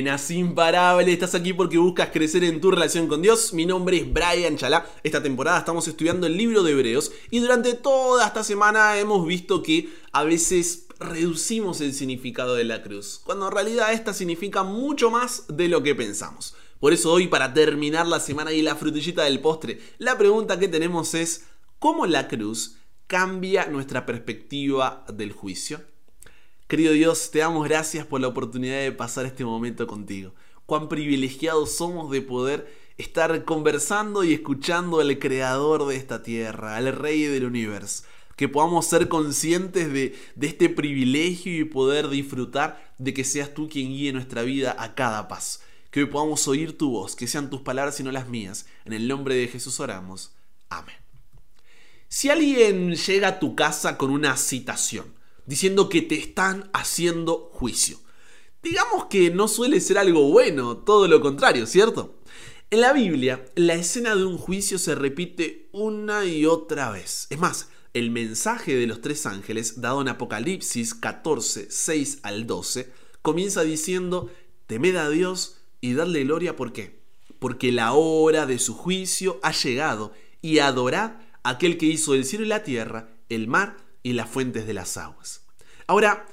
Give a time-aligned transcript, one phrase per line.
[0.00, 1.12] Buenas, imparable.
[1.12, 3.52] Estás aquí porque buscas crecer en tu relación con Dios.
[3.52, 4.86] Mi nombre es Brian Chalá.
[5.02, 9.62] Esta temporada estamos estudiando el libro de Hebreos y durante toda esta semana hemos visto
[9.62, 15.10] que a veces reducimos el significado de la cruz, cuando en realidad esta significa mucho
[15.10, 16.54] más de lo que pensamos.
[16.78, 20.68] Por eso hoy, para terminar la semana y la frutillita del postre, la pregunta que
[20.68, 21.44] tenemos es,
[21.78, 22.76] ¿cómo la cruz
[23.06, 25.89] cambia nuestra perspectiva del juicio?
[26.70, 30.36] Querido Dios, te damos gracias por la oportunidad de pasar este momento contigo.
[30.66, 36.92] Cuán privilegiados somos de poder estar conversando y escuchando al creador de esta tierra, al
[36.92, 38.04] rey del universo.
[38.36, 43.68] Que podamos ser conscientes de, de este privilegio y poder disfrutar de que seas tú
[43.68, 45.58] quien guíe nuestra vida a cada paso.
[45.90, 48.66] Que hoy podamos oír tu voz, que sean tus palabras y no las mías.
[48.84, 50.36] En el nombre de Jesús oramos.
[50.68, 50.94] Amén.
[52.06, 55.18] Si alguien llega a tu casa con una citación,
[55.50, 57.98] diciendo que te están haciendo juicio.
[58.62, 62.20] Digamos que no suele ser algo bueno, todo lo contrario, ¿cierto?
[62.70, 67.26] En la Biblia, la escena de un juicio se repite una y otra vez.
[67.30, 72.92] Es más, el mensaje de los tres ángeles, dado en Apocalipsis 14, 6 al 12,
[73.20, 74.30] comienza diciendo,
[74.68, 77.00] temed a Dios y darle gloria, ¿por qué?
[77.40, 80.12] Porque la hora de su juicio ha llegado
[80.42, 84.28] y adorad a aquel que hizo el cielo y la tierra, el mar y las
[84.28, 85.42] fuentes de las aguas.
[85.86, 86.26] Ahora,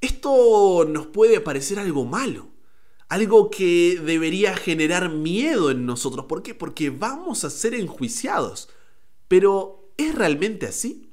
[0.00, 2.48] esto nos puede parecer algo malo,
[3.08, 6.26] algo que debería generar miedo en nosotros.
[6.26, 6.54] ¿Por qué?
[6.54, 8.68] Porque vamos a ser enjuiciados.
[9.28, 11.10] Pero, ¿es realmente así?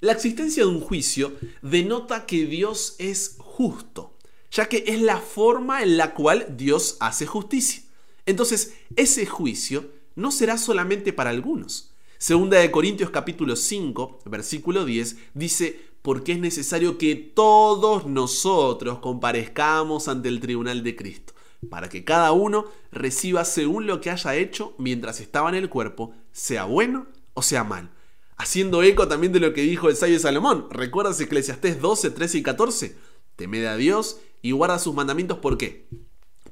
[0.00, 4.16] La existencia de un juicio denota que Dios es justo,
[4.50, 7.82] ya que es la forma en la cual Dios hace justicia.
[8.26, 15.16] Entonces, ese juicio no será solamente para algunos, Segunda de Corintios capítulo 5, versículo 10,
[15.34, 21.34] dice, porque es necesario que todos nosotros comparezcamos ante el tribunal de Cristo,
[21.68, 26.14] para que cada uno reciba según lo que haya hecho mientras estaba en el cuerpo,
[26.32, 27.90] sea bueno o sea mal.
[28.36, 30.66] Haciendo eco también de lo que dijo el sabio Salomón.
[30.70, 32.96] ¿Recuerdas Eclesiastés 12, 13 y 14?
[33.36, 35.38] Temed a Dios y guarda sus mandamientos.
[35.38, 35.86] ¿Por qué?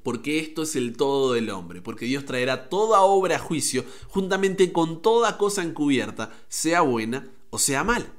[0.02, 4.72] Porque esto es el todo del hombre, porque Dios traerá toda obra a juicio juntamente
[4.72, 8.12] con toda cosa encubierta, sea buena o sea mala.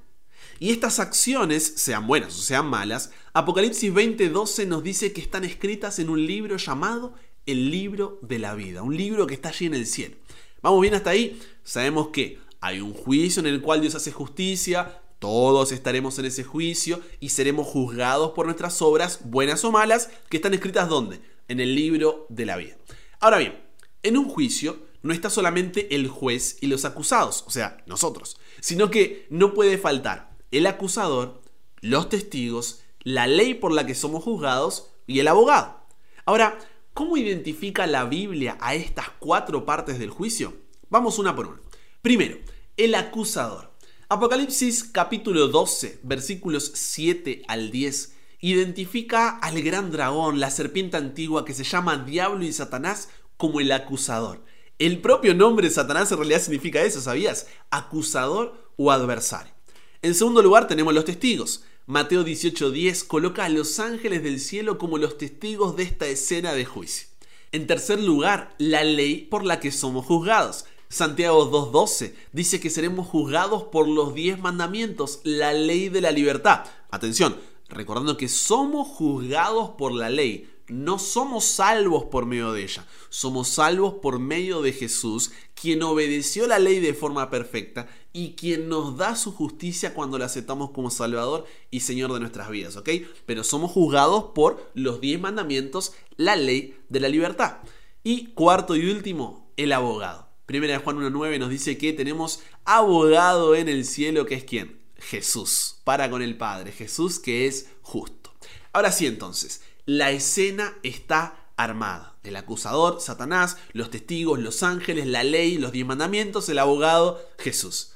[0.59, 5.99] Y estas acciones, sean buenas o sean malas, Apocalipsis 20:12 nos dice que están escritas
[5.99, 7.13] en un libro llamado
[7.45, 10.15] el libro de la vida, un libro que está allí en el cielo.
[10.61, 15.01] Vamos bien hasta ahí, sabemos que hay un juicio en el cual Dios hace justicia,
[15.19, 20.37] todos estaremos en ese juicio y seremos juzgados por nuestras obras, buenas o malas, que
[20.37, 21.21] están escritas ¿dónde?
[21.47, 22.77] En el libro de la vida.
[23.19, 23.63] Ahora bien,
[24.03, 28.89] en un juicio no está solamente el juez y los acusados, o sea, nosotros, sino
[28.89, 31.41] que no puede faltar el acusador,
[31.81, 35.85] los testigos, la ley por la que somos juzgados y el abogado.
[36.25, 36.57] Ahora,
[36.93, 40.53] ¿cómo identifica la Biblia a estas cuatro partes del juicio?
[40.89, 41.61] Vamos una por una.
[42.01, 42.37] Primero,
[42.77, 43.73] el acusador.
[44.09, 48.12] Apocalipsis capítulo 12, versículos 7 al 10
[48.43, 53.71] identifica al gran dragón, la serpiente antigua que se llama Diablo y Satanás como el
[53.71, 54.43] acusador.
[54.79, 57.47] El propio nombre de Satanás en realidad significa eso, ¿sabías?
[57.71, 59.53] Acusador o adversario.
[60.01, 61.63] En segundo lugar tenemos los testigos.
[61.85, 66.65] Mateo 18:10 coloca a los ángeles del cielo como los testigos de esta escena de
[66.65, 67.07] juicio.
[67.53, 70.65] En tercer lugar, la ley por la que somos juzgados.
[70.89, 76.65] Santiago 2.12 dice que seremos juzgados por los diez mandamientos, la ley de la libertad.
[76.91, 77.37] Atención,
[77.73, 83.49] recordando que somos juzgados por la ley, no somos salvos por medio de ella, somos
[83.49, 88.95] salvos por medio de Jesús, quien obedeció la ley de forma perfecta y quien nos
[88.95, 92.89] da su justicia cuando la aceptamos como Salvador y Señor de nuestras vidas, ¿ok?
[93.25, 97.57] Pero somos juzgados por los diez mandamientos, la ley de la libertad.
[98.03, 100.29] Y cuarto y último, el abogado.
[100.45, 104.82] Primera de Juan 1.9 nos dice que tenemos abogado en el cielo, que es quién?
[105.03, 108.33] Jesús, para con el Padre, Jesús que es justo.
[108.71, 112.15] Ahora sí entonces, la escena está armada.
[112.23, 117.93] El acusador, Satanás, los testigos, los ángeles, la ley, los diez mandamientos, el abogado, Jesús.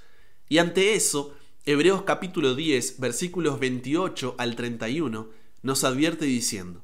[0.49, 1.33] Y ante eso,
[1.65, 5.29] Hebreos capítulo 10, versículos 28 al 31,
[5.63, 6.83] nos advierte diciendo,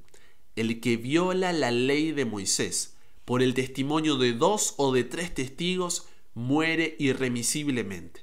[0.56, 2.96] el que viola la ley de Moisés
[3.26, 8.23] por el testimonio de dos o de tres testigos muere irremisiblemente.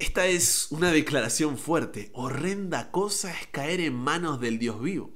[0.00, 2.10] Esta es una declaración fuerte.
[2.14, 5.10] Horrenda cosa es caer en manos del Dios vivo.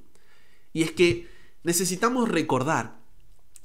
[0.73, 1.27] Y es que
[1.63, 3.01] necesitamos recordar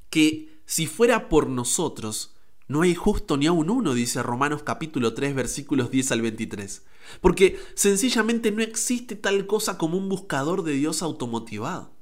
[0.08, 2.34] que si fuera por nosotros,
[2.68, 6.84] no hay justo ni aun uno, dice Romanos capítulo 3 versículos 10 al 23.
[7.20, 11.92] Porque sencillamente no existe tal cosa como un buscador de Dios automotivado.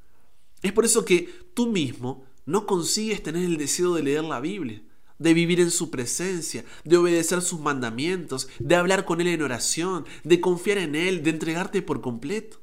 [0.62, 4.80] Es por eso que tú mismo no consigues tener el deseo de leer la Biblia,
[5.18, 10.04] de vivir en su presencia, de obedecer sus mandamientos, de hablar con Él en oración,
[10.24, 12.60] de confiar en Él, de entregarte por completo.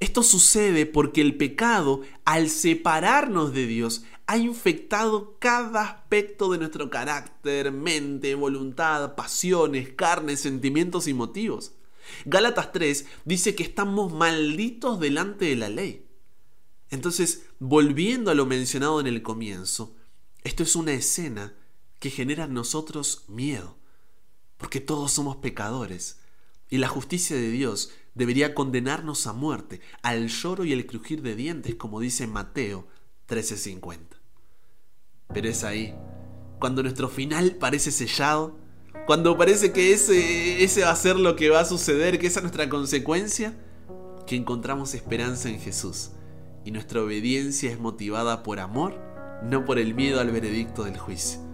[0.00, 6.90] Esto sucede porque el pecado, al separarnos de Dios, ha infectado cada aspecto de nuestro
[6.90, 11.74] carácter, mente, voluntad, pasiones, carne, sentimientos y motivos.
[12.24, 16.06] Gálatas 3 dice que estamos malditos delante de la ley.
[16.90, 19.94] Entonces, volviendo a lo mencionado en el comienzo,
[20.44, 21.54] esto es una escena
[22.02, 23.76] que genera en nosotros miedo,
[24.56, 26.18] porque todos somos pecadores
[26.68, 31.36] y la justicia de Dios debería condenarnos a muerte, al lloro y el crujir de
[31.36, 32.88] dientes, como dice Mateo
[33.28, 34.20] 13:50.
[35.32, 35.94] Pero es ahí,
[36.58, 38.58] cuando nuestro final parece sellado,
[39.06, 42.40] cuando parece que ese, ese va a ser lo que va a suceder, que esa
[42.40, 43.56] es nuestra consecuencia,
[44.26, 46.10] que encontramos esperanza en Jesús
[46.64, 48.98] y nuestra obediencia es motivada por amor,
[49.44, 51.51] no por el miedo al veredicto del juicio.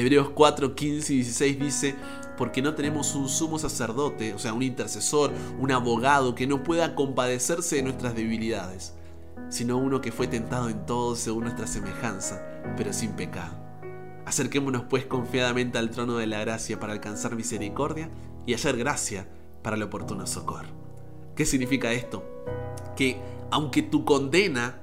[0.00, 1.94] Hebreos 4, 15 y 16 dice,
[2.38, 6.94] porque no tenemos un sumo sacerdote, o sea, un intercesor, un abogado que no pueda
[6.94, 8.94] compadecerse de nuestras debilidades,
[9.50, 12.42] sino uno que fue tentado en todo según nuestra semejanza,
[12.78, 13.54] pero sin pecado.
[14.24, 18.08] Acerquémonos pues confiadamente al trono de la gracia para alcanzar misericordia
[18.46, 19.28] y hallar gracia
[19.62, 20.70] para el oportuno socorro.
[21.36, 22.24] ¿Qué significa esto?
[22.96, 23.20] Que
[23.50, 24.78] aunque tu condena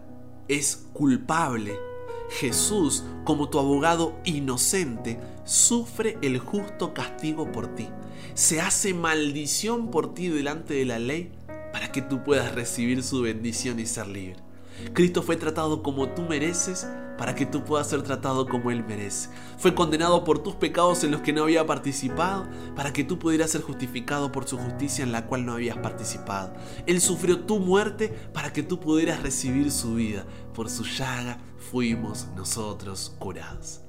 [0.48, 1.87] es culpable,
[2.30, 7.88] Jesús, como tu abogado inocente, sufre el justo castigo por ti.
[8.34, 11.32] Se hace maldición por ti delante de la ley
[11.72, 14.47] para que tú puedas recibir su bendición y ser libre.
[14.94, 16.88] Cristo fue tratado como tú mereces
[17.18, 19.30] para que tú puedas ser tratado como Él merece.
[19.58, 23.52] Fue condenado por tus pecados en los que no había participado para que tú pudieras
[23.52, 26.54] ser justificado por su justicia en la cual no habías participado.
[26.86, 30.26] Él sufrió tu muerte para que tú pudieras recibir su vida.
[30.54, 31.40] Por su llaga
[31.72, 33.82] fuimos nosotros curados.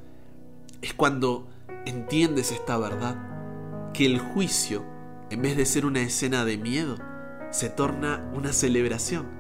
[0.81, 1.49] Es cuando
[1.85, 4.85] entiendes esta verdad que el juicio,
[5.31, 6.97] en vez de ser una escena de miedo,
[7.51, 9.38] se torna una celebración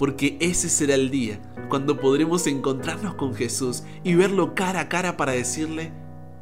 [0.00, 5.18] porque ese será el día cuando podremos encontrarnos con Jesús y verlo cara a cara
[5.18, 5.92] para decirle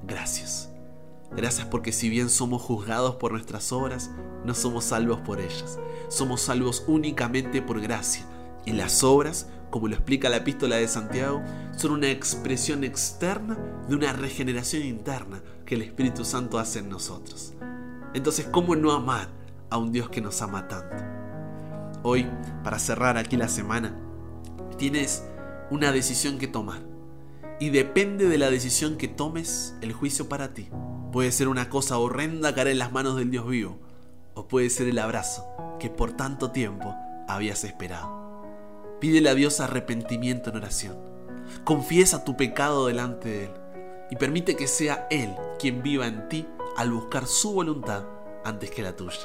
[0.07, 0.71] gracias.
[1.33, 4.13] Gracias porque si bien somos juzgados por nuestras obras,
[4.45, 5.81] no somos salvos por ellas.
[6.07, 8.25] Somos salvos únicamente por gracia.
[8.65, 11.43] Y las obras, como lo explica la epístola de Santiago,
[11.77, 13.59] son una expresión externa
[13.89, 17.55] de una regeneración interna que el Espíritu Santo hace en nosotros.
[18.15, 19.31] Entonces, ¿cómo no amar
[19.69, 21.18] a un Dios que nos ama tanto?
[22.03, 22.27] Hoy,
[22.63, 23.97] para cerrar aquí la semana,
[24.77, 25.25] tienes
[25.71, 26.81] una decisión que tomar.
[27.61, 30.69] Y depende de la decisión que tomes, el juicio para ti.
[31.13, 33.79] Puede ser una cosa horrenda caer en las manos del Dios vivo,
[34.35, 35.45] o puede ser el abrazo
[35.81, 36.95] que por tanto tiempo
[37.27, 38.45] habías esperado.
[39.01, 40.97] Pídele a Dios arrepentimiento en oración.
[41.65, 43.51] Confiesa tu pecado delante de Él
[44.11, 46.47] y permite que sea Él quien viva en ti
[46.77, 48.05] al buscar su voluntad
[48.45, 49.19] antes que la tuya.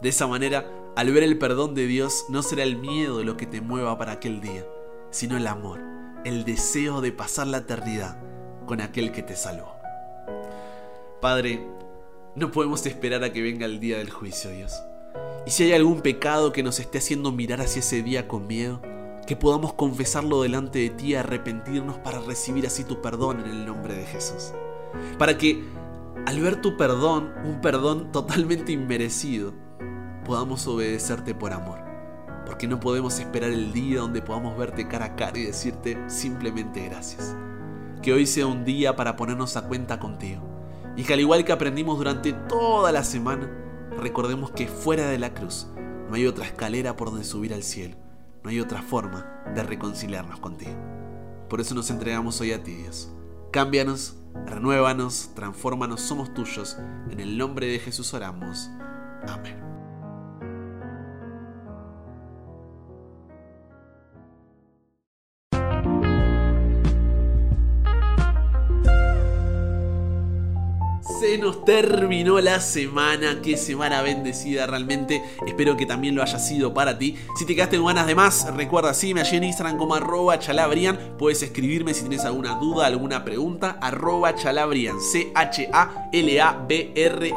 [0.00, 0.64] De esa manera
[0.96, 4.12] al ver el perdón de Dios no será el miedo lo que te mueva para
[4.12, 4.64] aquel día,
[5.10, 5.80] sino el amor,
[6.24, 8.16] el deseo de pasar la eternidad
[8.66, 9.74] con aquel que te salvó.
[11.20, 11.66] Padre,
[12.36, 14.80] no podemos esperar a que venga el día del juicio, Dios.
[15.46, 18.80] Y si hay algún pecado que nos esté haciendo mirar hacia ese día con miedo,
[19.26, 23.66] que podamos confesarlo delante de ti y arrepentirnos para recibir así tu perdón en el
[23.66, 24.52] nombre de Jesús.
[25.18, 25.64] Para que
[26.26, 29.54] al ver tu perdón, un perdón totalmente inmerecido,
[30.24, 31.78] podamos obedecerte por amor.
[32.46, 36.88] Porque no podemos esperar el día donde podamos verte cara a cara y decirte simplemente
[36.88, 37.36] gracias.
[38.02, 40.42] Que hoy sea un día para ponernos a cuenta contigo.
[40.96, 43.50] Y que al igual que aprendimos durante toda la semana,
[43.98, 45.68] recordemos que fuera de la cruz
[46.08, 47.96] no hay otra escalera por donde subir al cielo.
[48.42, 50.76] No hay otra forma de reconciliarnos contigo.
[51.48, 53.10] Por eso nos entregamos hoy a ti, Dios.
[53.50, 54.16] Cámbianos,
[54.46, 56.76] renuévanos, transfórmanos, somos tuyos.
[57.10, 58.70] En el nombre de Jesús oramos.
[59.26, 59.73] Amén.
[71.24, 75.22] Se nos terminó la semana, qué semana bendecida realmente.
[75.46, 77.16] Espero que también lo haya sido para ti.
[77.38, 81.14] Si te quedaste con ganas de más, recuerda, sígueme allí en Instagram como arroba chalabrian.
[81.18, 86.14] Puedes escribirme si tienes alguna duda, alguna pregunta, arroba chalabrian, C-H-A-L-A-B-R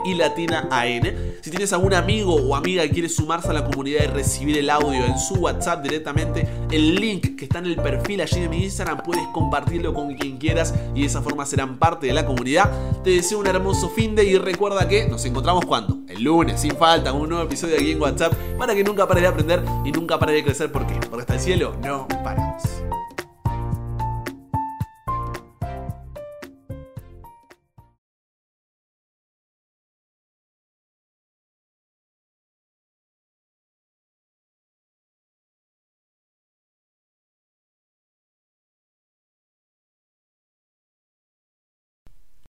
[0.04, 1.38] y latina A-N.
[1.42, 4.70] Si tienes algún amigo o amiga que quiere sumarse a la comunidad y recibir el
[4.70, 8.66] audio en su WhatsApp directamente, el link que está en el perfil allí de mi
[8.66, 12.70] Instagram, puedes compartirlo con quien quieras y de esa forma serán parte de la comunidad.
[13.06, 16.00] Te deseo un hermoso fin de y recuerda que nos encontramos cuando?
[16.08, 19.30] El lunes, sin falta, un nuevo episodio aquí en WhatsApp para que nunca pares de
[19.30, 20.72] aprender y nunca pares de crecer.
[20.72, 20.96] ¿Por qué?
[20.96, 22.64] Porque hasta el cielo no paramos.